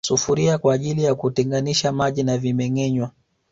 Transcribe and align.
Sufuria 0.05 0.57
kwaajili 0.57 1.03
ya 1.03 1.15
kuteganisha 1.15 1.91
maji 1.91 2.23
na 2.23 2.37
vimengenywa 2.37 3.11